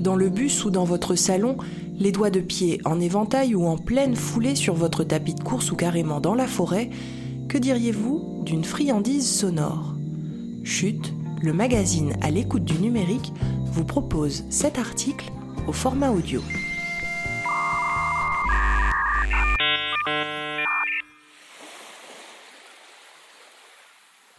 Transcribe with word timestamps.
dans 0.00 0.16
le 0.16 0.28
bus 0.28 0.64
ou 0.64 0.70
dans 0.70 0.84
votre 0.84 1.14
salon, 1.14 1.56
les 1.98 2.12
doigts 2.12 2.30
de 2.30 2.40
pied 2.40 2.80
en 2.84 3.00
éventail 3.00 3.54
ou 3.54 3.66
en 3.66 3.76
pleine 3.76 4.16
foulée 4.16 4.54
sur 4.54 4.74
votre 4.74 5.04
tapis 5.04 5.34
de 5.34 5.42
course 5.42 5.72
ou 5.72 5.76
carrément 5.76 6.20
dans 6.20 6.34
la 6.34 6.46
forêt, 6.46 6.90
que 7.48 7.58
diriez-vous 7.58 8.42
d'une 8.44 8.64
friandise 8.64 9.28
sonore? 9.28 9.94
Chute, 10.64 11.12
le 11.42 11.52
magazine 11.52 12.14
à 12.20 12.30
l'écoute 12.30 12.64
du 12.64 12.78
numérique 12.78 13.32
vous 13.72 13.84
propose 13.84 14.44
cet 14.50 14.78
article 14.78 15.30
au 15.66 15.72
format 15.72 16.10
audio. 16.10 16.42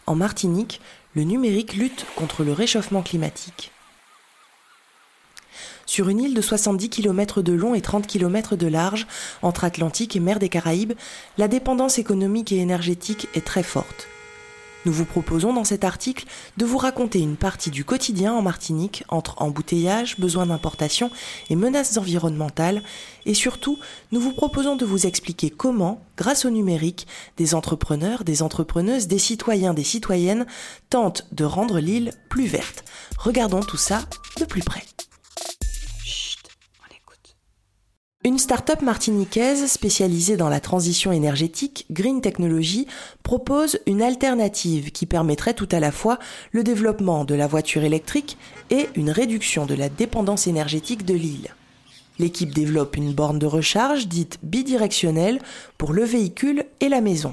En 0.06 0.16
Martinique, 0.16 0.80
le 1.14 1.22
numérique 1.22 1.74
lutte 1.74 2.04
contre 2.16 2.42
le 2.42 2.52
réchauffement 2.52 3.02
climatique. 3.02 3.70
Sur 5.90 6.08
une 6.08 6.20
île 6.20 6.34
de 6.34 6.40
70 6.40 6.88
km 6.88 7.42
de 7.42 7.52
long 7.52 7.74
et 7.74 7.80
30 7.80 8.06
km 8.06 8.54
de 8.54 8.68
large, 8.68 9.08
entre 9.42 9.64
Atlantique 9.64 10.14
et 10.14 10.20
mer 10.20 10.38
des 10.38 10.48
Caraïbes, 10.48 10.92
la 11.36 11.48
dépendance 11.48 11.98
économique 11.98 12.52
et 12.52 12.58
énergétique 12.58 13.26
est 13.34 13.44
très 13.44 13.64
forte. 13.64 14.06
Nous 14.86 14.92
vous 14.92 15.04
proposons 15.04 15.52
dans 15.52 15.64
cet 15.64 15.82
article 15.82 16.26
de 16.58 16.64
vous 16.64 16.78
raconter 16.78 17.18
une 17.18 17.34
partie 17.34 17.72
du 17.72 17.84
quotidien 17.84 18.32
en 18.32 18.40
Martinique 18.40 19.02
entre 19.08 19.42
embouteillage, 19.42 20.16
besoins 20.20 20.46
d'importation 20.46 21.10
et 21.48 21.56
menaces 21.56 21.96
environnementales 21.96 22.84
et 23.26 23.34
surtout 23.34 23.76
nous 24.12 24.20
vous 24.20 24.32
proposons 24.32 24.76
de 24.76 24.84
vous 24.84 25.08
expliquer 25.08 25.50
comment, 25.50 26.04
grâce 26.16 26.44
au 26.44 26.50
numérique, 26.50 27.08
des 27.36 27.52
entrepreneurs, 27.52 28.22
des 28.22 28.42
entrepreneuses, 28.42 29.08
des 29.08 29.18
citoyens, 29.18 29.74
des 29.74 29.82
citoyennes 29.82 30.46
tentent 30.88 31.26
de 31.32 31.42
rendre 31.42 31.80
l'île 31.80 32.12
plus 32.28 32.46
verte. 32.46 32.84
Regardons 33.18 33.58
tout 33.58 33.76
ça 33.76 34.04
de 34.38 34.44
plus 34.44 34.62
près. 34.62 34.84
Une 38.22 38.38
start-up 38.38 38.82
martiniquaise 38.82 39.64
spécialisée 39.64 40.36
dans 40.36 40.50
la 40.50 40.60
transition 40.60 41.10
énergétique, 41.10 41.86
Green 41.90 42.20
Technology, 42.20 42.86
propose 43.22 43.80
une 43.86 44.02
alternative 44.02 44.92
qui 44.92 45.06
permettrait 45.06 45.54
tout 45.54 45.68
à 45.72 45.80
la 45.80 45.90
fois 45.90 46.18
le 46.52 46.62
développement 46.62 47.24
de 47.24 47.34
la 47.34 47.46
voiture 47.46 47.82
électrique 47.82 48.36
et 48.68 48.90
une 48.94 49.08
réduction 49.08 49.64
de 49.64 49.74
la 49.74 49.88
dépendance 49.88 50.46
énergétique 50.46 51.06
de 51.06 51.14
l'île. 51.14 51.54
L'équipe 52.18 52.52
développe 52.52 52.98
une 52.98 53.14
borne 53.14 53.38
de 53.38 53.46
recharge 53.46 54.06
dite 54.06 54.38
bidirectionnelle 54.42 55.40
pour 55.78 55.94
le 55.94 56.04
véhicule 56.04 56.66
et 56.80 56.90
la 56.90 57.00
maison. 57.00 57.32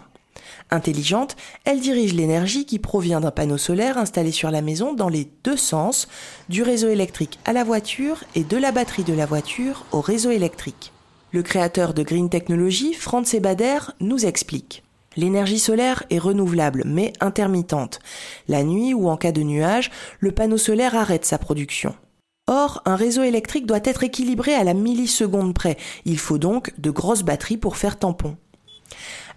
Intelligente, 0.69 1.35
elle 1.65 1.79
dirige 1.79 2.13
l'énergie 2.13 2.65
qui 2.65 2.79
provient 2.79 3.19
d'un 3.21 3.31
panneau 3.31 3.57
solaire 3.57 3.97
installé 3.97 4.31
sur 4.31 4.51
la 4.51 4.61
maison 4.61 4.93
dans 4.93 5.09
les 5.09 5.29
deux 5.43 5.57
sens, 5.57 6.07
du 6.49 6.63
réseau 6.63 6.89
électrique 6.89 7.39
à 7.45 7.53
la 7.53 7.63
voiture 7.63 8.23
et 8.35 8.43
de 8.43 8.57
la 8.57 8.71
batterie 8.71 9.03
de 9.03 9.13
la 9.13 9.25
voiture 9.25 9.85
au 9.91 10.01
réseau 10.01 10.31
électrique. 10.31 10.91
Le 11.31 11.43
créateur 11.43 11.93
de 11.93 12.03
Green 12.03 12.29
Technology, 12.29 12.93
Franz 12.93 13.35
Ebader, 13.35 13.79
nous 13.99 14.25
explique. 14.25 14.83
L'énergie 15.17 15.59
solaire 15.59 16.03
est 16.09 16.19
renouvelable 16.19 16.83
mais 16.85 17.11
intermittente. 17.19 17.99
La 18.47 18.63
nuit 18.63 18.93
ou 18.93 19.09
en 19.09 19.17
cas 19.17 19.31
de 19.31 19.41
nuage, 19.41 19.91
le 20.19 20.31
panneau 20.31 20.57
solaire 20.57 20.95
arrête 20.95 21.25
sa 21.25 21.37
production. 21.37 21.95
Or, 22.49 22.81
un 22.85 22.95
réseau 22.95 23.23
électrique 23.23 23.65
doit 23.65 23.81
être 23.83 24.03
équilibré 24.03 24.53
à 24.53 24.63
la 24.63 24.73
milliseconde 24.73 25.53
près. 25.53 25.75
Il 26.05 26.17
faut 26.17 26.37
donc 26.37 26.71
de 26.79 26.91
grosses 26.91 27.23
batteries 27.23 27.57
pour 27.57 27.75
faire 27.75 27.99
tampon. 27.99 28.37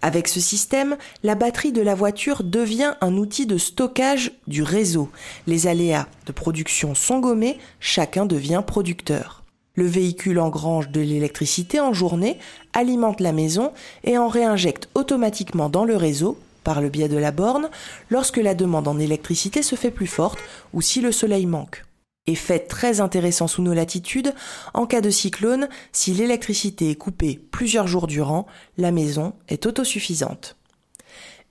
Avec 0.03 0.29
ce 0.29 0.41
système, 0.41 0.97
la 1.23 1.35
batterie 1.35 1.73
de 1.73 1.83
la 1.83 1.95
voiture 1.95 2.43
devient 2.43 2.95
un 3.01 3.17
outil 3.17 3.47
de 3.47 3.59
stockage 3.59 4.33
du 4.47 4.63
réseau. 4.63 5.11
Les 5.47 5.67
aléas 5.67 6.07
de 6.27 6.33
production 6.33 6.95
sont 6.95 7.19
gommés, 7.19 7.59
chacun 7.81 8.25
devient 8.25 8.63
producteur. 8.67 9.45
Le 9.75 9.87
véhicule 9.87 10.41
engrange 10.41 10.89
de 10.89 11.01
l'électricité 11.01 11.81
en 11.81 11.93
journée, 11.93 12.39
alimente 12.73 13.21
la 13.21 13.33
maison 13.33 13.73
et 14.05 14.17
en 14.17 14.29
réinjecte 14.29 14.89
automatiquement 14.95 15.69
dans 15.69 15.85
le 15.85 15.97
réseau 15.97 16.39
par 16.65 16.81
le 16.81 16.89
biais 16.89 17.09
de 17.09 17.17
la 17.17 17.31
borne 17.31 17.69
lorsque 18.11 18.37
la 18.39 18.55
demande 18.55 18.89
en 18.89 18.99
électricité 18.99 19.63
se 19.63 19.77
fait 19.77 19.91
plus 19.91 20.07
forte 20.07 20.39
ou 20.73 20.83
si 20.83 21.01
le 21.01 21.13
soleil 21.13 21.47
manque. 21.47 21.85
Effet 22.31 22.61
très 22.61 23.01
intéressant 23.01 23.49
sous 23.49 23.61
nos 23.61 23.75
latitudes, 23.75 24.33
en 24.73 24.87
cas 24.87 25.01
de 25.01 25.11
cyclone, 25.11 25.69
si 25.91 26.13
l'électricité 26.13 26.91
est 26.91 26.95
coupée 26.95 27.41
plusieurs 27.51 27.89
jours 27.89 28.07
durant, 28.07 28.47
la 28.79 28.93
maison 28.93 29.33
est 29.49 29.67
autosuffisante. 29.67 30.57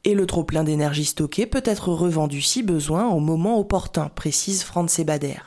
Et 0.06 0.13
le 0.13 0.25
trop-plein 0.25 0.63
d'énergie 0.63 1.03
stockée 1.03 1.47
peut 1.47 1.63
être 1.66 1.90
revendu 1.90 2.41
si 2.41 2.63
besoin 2.63 3.09
au 3.09 3.19
moment 3.19 3.59
opportun, 3.59 4.07
précise 4.07 4.63
Franz 4.63 5.03
Bader. 5.03 5.40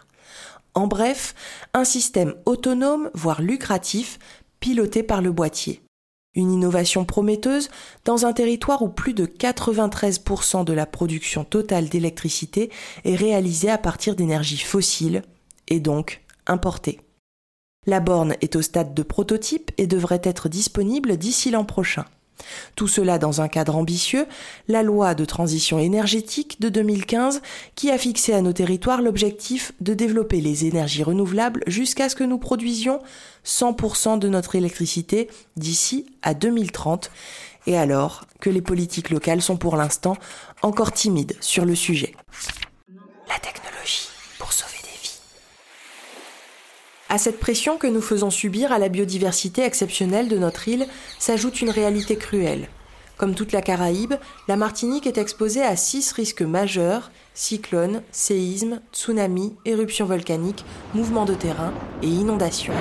En 0.74 0.86
bref, 0.86 1.34
un 1.72 1.84
système 1.84 2.34
autonome, 2.44 3.08
voire 3.14 3.40
lucratif, 3.40 4.18
piloté 4.60 5.02
par 5.02 5.22
le 5.22 5.32
boîtier. 5.32 5.80
Une 6.34 6.50
innovation 6.50 7.04
prometteuse 7.04 7.68
dans 8.06 8.24
un 8.24 8.32
territoire 8.32 8.82
où 8.82 8.88
plus 8.88 9.12
de 9.12 9.26
93% 9.26 10.64
de 10.64 10.72
la 10.72 10.86
production 10.86 11.44
totale 11.44 11.88
d'électricité 11.88 12.70
est 13.04 13.16
réalisée 13.16 13.70
à 13.70 13.76
partir 13.76 14.16
d'énergie 14.16 14.58
fossile 14.58 15.22
et 15.68 15.80
donc 15.80 16.22
importée. 16.46 17.00
La 17.86 18.00
borne 18.00 18.36
est 18.40 18.56
au 18.56 18.62
stade 18.62 18.94
de 18.94 19.02
prototype 19.02 19.72
et 19.76 19.86
devrait 19.86 20.22
être 20.24 20.48
disponible 20.48 21.16
d'ici 21.16 21.50
l'an 21.50 21.64
prochain. 21.64 22.06
Tout 22.76 22.88
cela 22.88 23.18
dans 23.18 23.40
un 23.40 23.48
cadre 23.48 23.76
ambitieux, 23.76 24.26
la 24.68 24.82
loi 24.82 25.14
de 25.14 25.24
transition 25.24 25.78
énergétique 25.78 26.60
de 26.60 26.68
2015 26.68 27.42
qui 27.74 27.90
a 27.90 27.98
fixé 27.98 28.32
à 28.32 28.42
nos 28.42 28.52
territoires 28.52 29.02
l'objectif 29.02 29.72
de 29.80 29.94
développer 29.94 30.40
les 30.40 30.66
énergies 30.66 31.02
renouvelables 31.02 31.62
jusqu'à 31.66 32.08
ce 32.08 32.16
que 32.16 32.24
nous 32.24 32.38
produisions 32.38 33.00
100% 33.44 34.18
de 34.18 34.28
notre 34.28 34.54
électricité 34.54 35.28
d'ici 35.56 36.06
à 36.22 36.34
2030, 36.34 37.10
et 37.66 37.76
alors 37.76 38.26
que 38.40 38.50
les 38.50 38.62
politiques 38.62 39.10
locales 39.10 39.42
sont 39.42 39.56
pour 39.56 39.76
l'instant 39.76 40.16
encore 40.62 40.92
timides 40.92 41.36
sur 41.40 41.64
le 41.64 41.74
sujet. 41.74 42.14
À 47.12 47.18
cette 47.18 47.40
pression 47.40 47.76
que 47.76 47.86
nous 47.86 48.00
faisons 48.00 48.30
subir 48.30 48.72
à 48.72 48.78
la 48.78 48.88
biodiversité 48.88 49.62
exceptionnelle 49.64 50.28
de 50.28 50.38
notre 50.38 50.66
île 50.66 50.86
s'ajoute 51.18 51.60
une 51.60 51.68
réalité 51.68 52.16
cruelle. 52.16 52.68
Comme 53.18 53.34
toute 53.34 53.52
la 53.52 53.60
Caraïbe, 53.60 54.14
la 54.48 54.56
Martinique 54.56 55.06
est 55.06 55.18
exposée 55.18 55.62
à 55.62 55.76
six 55.76 56.10
risques 56.12 56.40
majeurs 56.40 57.10
cyclones, 57.34 58.00
séismes, 58.12 58.80
tsunamis, 58.94 59.54
éruptions 59.66 60.06
volcaniques, 60.06 60.64
mouvements 60.94 61.26
de 61.26 61.34
terrain 61.34 61.74
et 62.02 62.08
inondations. 62.08 62.72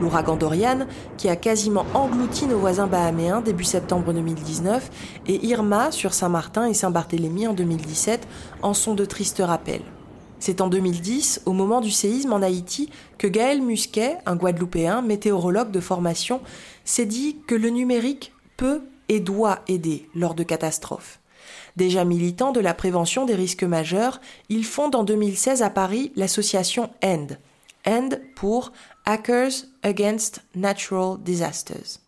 L'ouragan 0.00 0.34
Dorian, 0.34 0.88
qui 1.16 1.28
a 1.28 1.36
quasiment 1.36 1.86
englouti 1.94 2.46
nos 2.46 2.58
voisins 2.58 2.88
bahaméens 2.88 3.42
début 3.42 3.62
septembre 3.62 4.12
2019, 4.12 4.90
et 5.28 5.46
Irma 5.46 5.92
sur 5.92 6.12
Saint-Martin 6.12 6.66
et 6.66 6.74
Saint-Barthélemy 6.74 7.46
en 7.46 7.52
2017 7.52 8.26
en 8.62 8.74
sont 8.74 8.96
de 8.96 9.04
tristes 9.04 9.40
rappels. 9.44 9.84
C'est 10.38 10.60
en 10.60 10.68
2010, 10.68 11.42
au 11.46 11.52
moment 11.52 11.80
du 11.80 11.90
séisme 11.90 12.32
en 12.32 12.42
Haïti, 12.42 12.90
que 13.18 13.26
Gaël 13.26 13.62
Musquet, 13.62 14.18
un 14.26 14.36
Guadeloupéen, 14.36 15.02
météorologue 15.02 15.70
de 15.70 15.80
formation, 15.80 16.40
s'est 16.84 17.06
dit 17.06 17.38
que 17.46 17.54
le 17.54 17.70
numérique 17.70 18.32
peut 18.56 18.82
et 19.08 19.20
doit 19.20 19.60
aider 19.68 20.08
lors 20.14 20.34
de 20.34 20.42
catastrophes. 20.42 21.20
Déjà 21.76 22.04
militant 22.04 22.52
de 22.52 22.60
la 22.60 22.74
prévention 22.74 23.26
des 23.26 23.34
risques 23.34 23.64
majeurs, 23.64 24.20
il 24.48 24.64
fonde 24.64 24.94
en 24.94 25.04
2016 25.04 25.62
à 25.62 25.70
Paris 25.70 26.12
l'association 26.14 26.90
END. 27.02 27.38
END 27.86 28.20
pour 28.34 28.72
Hackers 29.04 29.52
Against 29.82 30.42
Natural 30.54 31.18
Disasters. 31.22 32.00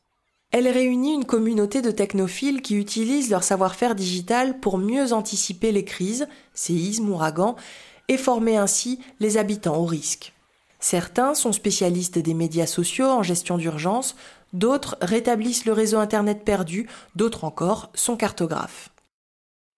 Elle 0.53 0.69
réunit 0.69 1.13
une 1.13 1.25
communauté 1.25 1.83
de 1.83 1.91
technophiles 1.91 2.63
qui 2.63 2.77
utilisent 2.77 3.31
leur 3.31 3.43
savoir-faire 3.43 3.95
digital 3.95 4.61
pour 4.61 4.79
mieux 4.79 5.13
anticiper 5.13 5.73
les 5.73 5.85
crises, 5.85 6.29
séismes, 6.55 7.11
ouragans, 7.11 7.57
et 8.09 8.17
former 8.17 8.57
ainsi 8.57 9.01
les 9.21 9.37
habitants 9.37 9.77
au 9.77 9.85
risque. 9.85 10.33
Certains 10.79 11.35
sont 11.35 11.53
spécialistes 11.53 12.19
des 12.19 12.35
médias 12.35 12.67
sociaux 12.67 13.09
en 13.09 13.23
gestion 13.23 13.59
d'urgence, 13.59 14.15
d'autres 14.53 14.97
rétablissent 15.01 15.65
le 15.65 15.73
réseau 15.73 15.99
Internet 15.99 16.45
perdu, 16.45 16.89
d'autres 17.15 17.45
encore 17.45 17.91
sont 17.95 18.17
cartographes. 18.17 18.91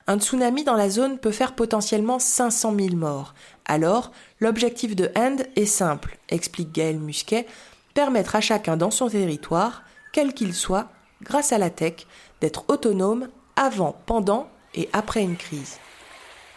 Un 0.07 0.19
tsunami 0.19 0.65
dans 0.65 0.75
la 0.75 0.89
zone 0.89 1.19
peut 1.19 1.33
faire 1.33 1.55
potentiellement 1.55 2.19
500 2.19 2.75
000 2.79 2.97
morts. 2.97 3.35
Alors, 3.67 4.11
l'objectif 4.41 4.97
de 4.97 5.11
End 5.15 5.37
est 5.55 5.67
simple, 5.67 6.19
explique 6.31 6.73
Gaël 6.73 6.99
Musquet, 6.99 7.47
permettre 7.93 8.35
à 8.35 8.41
chacun 8.41 8.77
dans 8.77 8.91
son 8.91 9.09
territoire, 9.09 9.83
quel 10.13 10.33
qu'il 10.33 10.55
soit, 10.55 10.89
grâce 11.23 11.53
à 11.53 11.59
la 11.59 11.69
tech, 11.69 12.07
d'être 12.41 12.65
autonome 12.69 13.29
avant, 13.57 14.01
pendant 14.07 14.49
et 14.75 14.89
après 14.93 15.23
une 15.23 15.37
crise. 15.37 15.79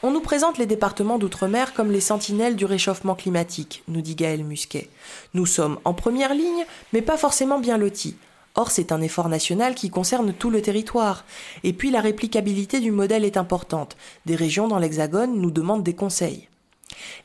On 0.03 0.09
nous 0.09 0.21
présente 0.21 0.57
les 0.57 0.65
départements 0.65 1.19
d'outre-mer 1.19 1.75
comme 1.75 1.91
les 1.91 2.01
sentinelles 2.01 2.55
du 2.55 2.65
réchauffement 2.65 3.13
climatique, 3.13 3.83
nous 3.87 4.01
dit 4.01 4.15
Gaël 4.15 4.43
Musquet. 4.43 4.89
Nous 5.35 5.45
sommes 5.45 5.77
en 5.85 5.93
première 5.93 6.33
ligne, 6.33 6.65
mais 6.91 7.03
pas 7.03 7.17
forcément 7.17 7.59
bien 7.59 7.77
lotis. 7.77 8.15
Or, 8.55 8.71
c'est 8.71 8.91
un 8.91 8.99
effort 8.99 9.29
national 9.29 9.75
qui 9.75 9.91
concerne 9.91 10.33
tout 10.33 10.49
le 10.49 10.63
territoire. 10.63 11.23
Et 11.63 11.71
puis, 11.71 11.91
la 11.91 12.01
réplicabilité 12.01 12.79
du 12.79 12.89
modèle 12.89 13.23
est 13.23 13.37
importante. 13.37 13.95
Des 14.25 14.35
régions 14.35 14.67
dans 14.67 14.79
l'Hexagone 14.79 15.39
nous 15.39 15.51
demandent 15.51 15.83
des 15.83 15.95
conseils. 15.95 16.49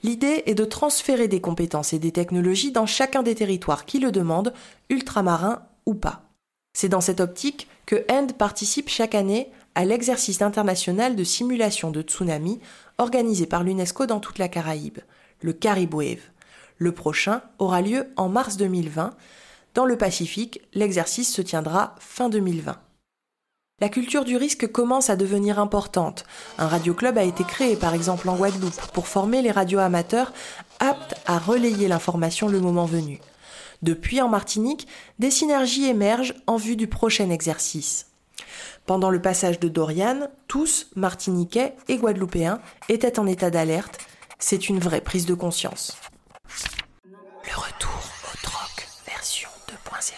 L'idée 0.03 0.43
est 0.45 0.55
de 0.55 0.65
transférer 0.67 1.29
des 1.29 1.41
compétences 1.41 1.95
et 1.95 1.99
des 1.99 2.13
technologies 2.13 2.73
dans 2.73 2.87
chacun 2.87 3.23
des 3.23 3.35
territoires 3.35 3.87
qui 3.87 4.01
le 4.01 4.13
demandent, 4.13 4.53
ultramarins 4.91 5.63
ou 5.87 5.95
pas. 5.95 6.23
C'est 6.75 6.91
dans 6.91 7.01
cette 7.01 7.21
optique 7.21 7.69
que 7.87 8.05
END 8.13 8.35
participe 8.35 8.91
chaque 8.91 9.15
année 9.15 9.51
à 9.77 9.85
l'exercice 9.85 10.41
international 10.41 11.15
de 11.17 11.23
simulation 11.23 11.91
de 11.91 12.01
tsunami 12.01 12.61
organisé 12.97 13.45
par 13.45 13.63
l'UNESCO 13.63 14.07
dans 14.07 14.21
toute 14.21 14.39
la 14.39 14.49
Caraïbe, 14.49 14.99
le 15.43 15.53
Caribwave. 15.53 16.23
Le 16.79 16.93
prochain 16.93 17.43
aura 17.59 17.83
lieu 17.83 18.09
en 18.17 18.31
mars 18.31 18.57
2020. 18.57 19.15
Dans 19.75 19.85
le 19.85 19.99
Pacifique, 19.99 20.63
l'exercice 20.73 21.31
se 21.33 21.43
tiendra 21.43 21.95
fin 21.99 22.31
2020. 22.31 22.79
La 23.83 23.91
culture 23.91 24.25
du 24.25 24.39
risque 24.39 24.67
commence 24.67 25.11
à 25.11 25.17
devenir 25.17 25.59
importante. 25.59 26.25
Un 26.57 26.69
radioclub 26.69 27.19
a 27.19 27.25
été 27.25 27.45
créé 27.45 27.77
par 27.77 27.93
exemple 27.93 28.31
en 28.31 28.37
Guadeloupe 28.37 28.81
pour 28.95 29.07
former 29.07 29.43
les 29.43 29.51
radioamateurs 29.51 30.33
aptes 30.81 31.17
à 31.27 31.39
relayer 31.39 31.87
l'information 31.87 32.49
le 32.49 32.61
moment 32.61 32.87
venu. 32.87 33.21
Depuis 33.83 34.23
en 34.23 34.31
Martinique, 34.31 34.89
des 35.19 35.31
synergies 35.31 35.85
émergent 35.85 36.33
en 36.47 36.57
vue 36.57 36.77
du 36.77 36.87
prochain 36.87 37.29
exercice. 37.29 38.07
Pendant 38.87 39.11
le 39.11 39.21
passage 39.21 39.59
de 39.59 39.69
Dorian, 39.69 40.29
tous, 40.47 40.89
Martiniquais 40.95 41.75
et 41.89 41.97
Guadeloupéens, 41.97 42.61
étaient 42.89 43.19
en 43.19 43.27
état 43.27 43.51
d'alerte. 43.51 43.99
C'est 44.39 44.69
une 44.69 44.79
vraie 44.79 45.01
prise 45.01 45.27
de 45.27 45.35
conscience. 45.35 45.97
Le 47.45 47.57
retour 47.57 48.11
au 48.33 48.37
troc 48.43 48.87
version 49.07 49.49
2.0. 49.69 50.13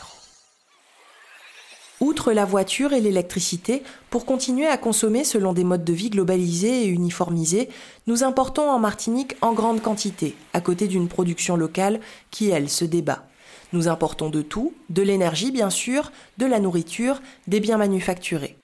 Outre 2.01 2.33
la 2.33 2.45
voiture 2.45 2.93
et 2.93 3.01
l'électricité, 3.01 3.83
pour 4.11 4.27
continuer 4.27 4.67
à 4.67 4.77
consommer 4.77 5.25
selon 5.25 5.53
des 5.53 5.65
modes 5.65 5.85
de 5.85 5.93
vie 5.93 6.11
globalisés 6.11 6.85
et 6.85 6.89
uniformisés, 6.89 7.71
nous 8.07 8.23
importons 8.23 8.69
en 8.69 8.79
Martinique 8.79 9.35
en 9.41 9.53
grande 9.53 9.81
quantité, 9.81 10.37
à 10.53 10.61
côté 10.61 10.89
d'une 10.89 11.09
production 11.09 11.57
locale 11.57 12.01
qui, 12.31 12.51
elle, 12.51 12.69
se 12.69 12.85
débat. 12.85 13.25
Nous 13.73 13.89
importons 13.89 14.31
de 14.31 14.43
tout, 14.43 14.73
de 14.89 15.03
l'énergie 15.03 15.51
bien 15.51 15.71
sûr, 15.71 16.13
de 16.39 16.47
la 16.47 16.61
nourriture, 16.61 17.21
des 17.47 17.61
biens 17.61 17.77
manufacturés. 17.77 18.57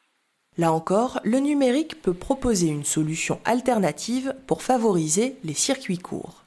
Là 0.57 0.73
encore, 0.73 1.21
le 1.25 1.41
numérique 1.41 2.01
peut 2.01 2.15
proposer 2.15 2.69
une 2.69 2.85
solution 2.85 3.41
alternative 3.45 4.35
pour 4.47 4.63
favoriser 4.63 5.37
les 5.43 5.55
circuits 5.55 5.99
courts. 5.99 6.45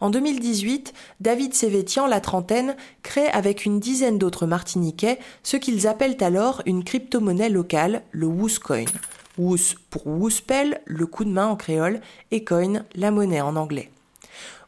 En 0.00 0.10
2018, 0.10 0.94
David 1.20 1.54
Sévétian, 1.54 2.06
la 2.06 2.20
trentaine, 2.20 2.74
crée 3.02 3.28
avec 3.28 3.66
une 3.66 3.80
dizaine 3.80 4.18
d'autres 4.18 4.46
Martiniquais 4.46 5.18
ce 5.42 5.58
qu'ils 5.58 5.86
appellent 5.86 6.16
alors 6.20 6.62
une 6.64 6.84
crypto-monnaie 6.84 7.50
locale, 7.50 8.02
le 8.10 8.26
Wooscoin. 8.26 8.86
Woos 9.38 9.76
pour 9.90 10.06
Woospel, 10.06 10.80
le 10.86 11.06
coup 11.06 11.24
de 11.24 11.30
main 11.30 11.46
en 11.46 11.56
créole, 11.56 12.00
et 12.30 12.44
coin, 12.44 12.84
la 12.94 13.10
monnaie 13.10 13.40
en 13.40 13.56
anglais. 13.56 13.90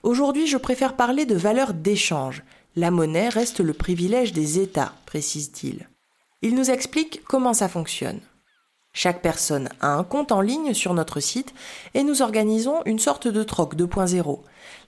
Aujourd'hui, 0.03 0.47
je 0.47 0.57
préfère 0.57 0.97
parler 0.97 1.27
de 1.27 1.35
valeur 1.35 1.75
d'échange, 1.75 2.43
la 2.77 2.91
monnaie 2.91 3.29
reste 3.29 3.61
le 3.61 3.73
privilège 3.75 4.33
des 4.33 4.59
États, 4.59 4.95
précise-t-il. 5.07 5.89
Il 6.41 6.55
nous 6.55 6.71
explique 6.71 7.23
comment 7.25 7.55
ça 7.55 7.69
fonctionne. 7.69 8.21
Chaque 8.95 9.23
personne 9.23 9.69
a 9.81 9.95
un 9.95 10.05
compte 10.05 10.33
en 10.33 10.41
ligne 10.41 10.75
sur 10.75 10.93
notre 10.93 11.21
site 11.21 11.55
et 11.95 12.03
nous 12.03 12.21
organisons 12.21 12.83
une 12.85 12.99
sorte 12.99 13.27
de 13.29 13.43
troc 13.43 13.75
2.0. 13.75 14.41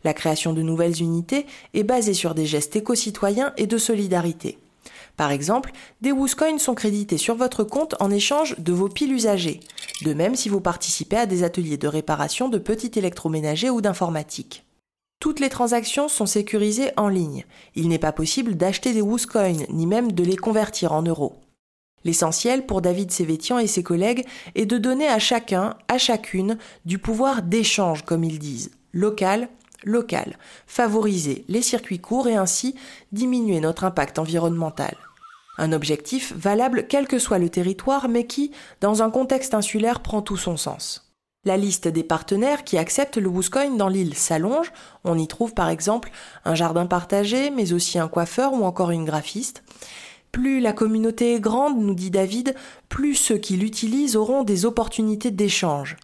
La 0.03 0.15
création 0.15 0.53
de 0.53 0.63
nouvelles 0.63 1.01
unités 1.01 1.47
est 1.73 1.85
basée 1.85 2.13
sur 2.13 2.35
des 2.35 2.45
gestes 2.45 2.77
éco-citoyens 2.77 3.53
et 3.57 3.67
de 3.67 3.79
solidarité. 3.79 4.59
Par 5.17 5.31
exemple, 5.31 5.73
des 6.01 6.13
Wooscoins 6.13 6.59
sont 6.59 6.75
crédités 6.75 7.19
sur 7.19 7.37
votre 7.37 7.65
compte 7.65 7.95
en 8.01 8.11
échange 8.11 8.59
de 8.59 8.73
vos 8.73 8.89
piles 8.89 9.13
usagées. 9.13 9.61
De 10.03 10.13
même 10.13 10.35
si 10.35 10.49
vous 10.49 10.61
participez 10.61 11.17
à 11.17 11.27
des 11.27 11.45
ateliers 11.45 11.77
de 11.79 11.89
réparation 11.89 12.49
de 12.49 12.59
petits 12.59 12.99
électroménagers 12.99 13.71
ou 13.71 13.81
d'informatique. 13.81 14.65
Toutes 15.25 15.41
les 15.41 15.49
transactions 15.49 16.09
sont 16.09 16.26
sécurisées 16.26 16.91
en 16.99 17.09
ligne. 17.09 17.47
Il 17.75 17.88
n'est 17.88 17.99
pas 17.99 18.12
possible 18.12 18.56
d'acheter 18.56 18.93
des 18.93 19.00
Wooscoins, 19.00 19.65
ni 19.71 19.87
même 19.87 20.12
de 20.12 20.23
les 20.23 20.37
convertir 20.37 20.93
en 20.93 21.00
euros. 21.00 21.41
L'essentiel 22.05 22.67
pour 22.67 22.82
David 22.82 23.11
Sévétian 23.11 23.59
et 23.59 23.67
ses 23.67 23.82
collègues 23.82 24.26
est 24.55 24.67
de 24.67 24.76
donner 24.76 25.09
à 25.09 25.19
chacun, 25.19 25.79
à 25.88 25.97
chacune, 25.97 26.59
du 26.85 26.99
pouvoir 26.99 27.41
d'échange, 27.41 28.05
comme 28.05 28.23
ils 28.23 28.38
disent, 28.38 28.73
local, 28.93 29.49
local, 29.82 30.37
favoriser 30.67 31.47
les 31.49 31.62
circuits 31.62 32.00
courts 32.00 32.29
et 32.29 32.37
ainsi 32.37 32.75
diminuer 33.11 33.61
notre 33.61 33.85
impact 33.85 34.19
environnemental. 34.19 34.94
Un 35.56 35.73
objectif 35.73 36.35
valable 36.37 36.87
quel 36.87 37.09
que 37.09 37.19
soit 37.19 37.38
le 37.38 37.49
territoire, 37.49 38.11
mais 38.11 38.26
qui, 38.26 38.50
dans 38.82 39.03
un 39.03 39.09
contexte 39.09 39.55
insulaire, 39.55 40.00
prend 40.00 40.21
tout 40.21 40.37
son 40.37 40.59
sens. 40.59 41.04
La 41.46 41.58
liste 41.58 41.88
des 41.88 42.05
partenaires 42.05 42.64
qui 42.64 42.79
acceptent 42.79 43.19
le 43.19 43.29
Wooscoin 43.29 43.76
dans 43.76 43.88
l'île 43.88 44.14
s'allonge. 44.14 44.73
On 45.05 45.19
y 45.19 45.29
trouve 45.29 45.52
par 45.52 45.69
exemple 45.69 46.11
un 46.46 46.55
jardin 46.55 46.87
partagé, 46.87 47.50
mais 47.50 47.75
aussi 47.75 47.99
un 47.99 48.08
coiffeur 48.08 48.55
ou 48.55 48.64
encore 48.64 48.91
une 48.91 49.05
graphiste. 49.05 49.62
Plus 50.32 50.61
la 50.61 50.73
communauté 50.73 51.35
est 51.35 51.41
grande, 51.41 51.79
nous 51.79 51.94
dit 51.94 52.11
David, 52.11 52.55
plus 52.88 53.14
ceux 53.14 53.37
qui 53.37 53.58
l'utilisent 53.58 54.17
auront 54.17 54.43
des 54.43 54.64
opportunités 54.64 55.31
d'échange. 55.31 55.96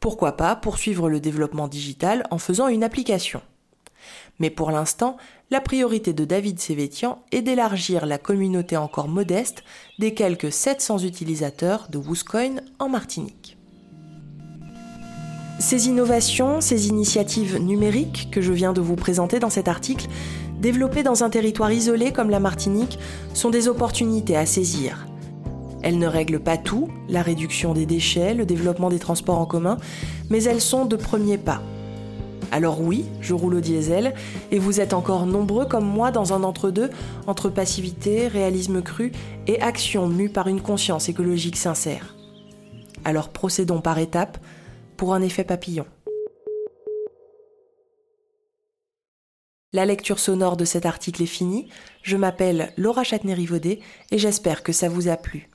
Pourquoi 0.00 0.36
pas 0.36 0.56
poursuivre 0.56 1.08
le 1.08 1.20
développement 1.20 1.68
digital 1.68 2.26
en 2.32 2.38
faisant 2.38 2.66
une 2.66 2.82
application 2.82 3.42
Mais 4.40 4.50
pour 4.50 4.72
l'instant, 4.72 5.16
la 5.50 5.60
priorité 5.60 6.12
de 6.12 6.24
David 6.24 6.58
Sévétian 6.58 7.22
est 7.30 7.42
d'élargir 7.42 8.06
la 8.06 8.18
communauté 8.18 8.76
encore 8.76 9.08
modeste 9.08 9.62
des 10.00 10.14
quelques 10.14 10.52
700 10.52 10.98
utilisateurs 10.98 11.86
de 11.90 11.98
Wooscoin 11.98 12.56
en 12.80 12.88
Martinique. 12.88 13.39
Ces 15.60 15.88
innovations, 15.88 16.62
ces 16.62 16.88
initiatives 16.88 17.58
numériques 17.58 18.28
que 18.32 18.40
je 18.40 18.50
viens 18.50 18.72
de 18.72 18.80
vous 18.80 18.96
présenter 18.96 19.38
dans 19.40 19.50
cet 19.50 19.68
article, 19.68 20.06
développées 20.58 21.02
dans 21.02 21.22
un 21.22 21.28
territoire 21.28 21.70
isolé 21.70 22.12
comme 22.12 22.30
la 22.30 22.40
Martinique, 22.40 22.98
sont 23.34 23.50
des 23.50 23.68
opportunités 23.68 24.38
à 24.38 24.46
saisir. 24.46 25.06
Elles 25.82 25.98
ne 25.98 26.06
règlent 26.06 26.40
pas 26.40 26.56
tout, 26.56 26.88
la 27.10 27.20
réduction 27.20 27.74
des 27.74 27.84
déchets, 27.84 28.32
le 28.32 28.46
développement 28.46 28.88
des 28.88 28.98
transports 28.98 29.38
en 29.38 29.44
commun, 29.44 29.76
mais 30.30 30.42
elles 30.44 30.62
sont 30.62 30.86
de 30.86 30.96
premiers 30.96 31.38
pas. 31.38 31.60
Alors 32.52 32.80
oui, 32.80 33.04
je 33.20 33.34
roule 33.34 33.56
au 33.56 33.60
diesel, 33.60 34.14
et 34.50 34.58
vous 34.58 34.80
êtes 34.80 34.94
encore 34.94 35.26
nombreux 35.26 35.66
comme 35.66 35.86
moi 35.86 36.10
dans 36.10 36.32
un 36.32 36.42
entre-deux, 36.42 36.88
entre 37.26 37.50
passivité, 37.50 38.28
réalisme 38.28 38.80
cru 38.80 39.12
et 39.46 39.60
action 39.60 40.08
mue 40.08 40.30
par 40.30 40.48
une 40.48 40.62
conscience 40.62 41.10
écologique 41.10 41.58
sincère. 41.58 42.14
Alors 43.04 43.28
procédons 43.28 43.82
par 43.82 43.98
étapes, 43.98 44.38
pour 45.00 45.14
un 45.14 45.22
effet 45.22 45.44
papillon. 45.44 45.86
La 49.72 49.86
lecture 49.86 50.18
sonore 50.18 50.58
de 50.58 50.66
cet 50.66 50.84
article 50.84 51.22
est 51.22 51.26
finie. 51.26 51.70
Je 52.02 52.18
m'appelle 52.18 52.74
Laura 52.76 53.02
Châtenay-Rivaudet 53.02 53.80
et 54.10 54.18
j'espère 54.18 54.62
que 54.62 54.72
ça 54.72 54.90
vous 54.90 55.08
a 55.08 55.16
plu. 55.16 55.48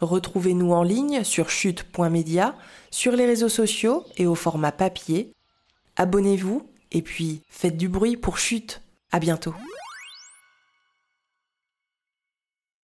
Retrouvez-nous 0.00 0.72
en 0.72 0.82
ligne 0.82 1.22
sur 1.22 1.48
chute.media, 1.48 2.56
sur 2.90 3.12
les 3.12 3.26
réseaux 3.26 3.48
sociaux 3.48 4.04
et 4.16 4.26
au 4.26 4.34
format 4.34 4.72
papier. 4.72 5.30
Abonnez-vous 5.94 6.68
et 6.90 7.02
puis 7.02 7.42
faites 7.48 7.76
du 7.76 7.88
bruit 7.88 8.16
pour 8.16 8.36
chute. 8.36 8.82
À 9.12 9.20
bientôt. 9.20 9.54